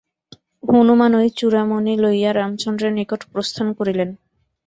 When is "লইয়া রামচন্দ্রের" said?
2.03-2.93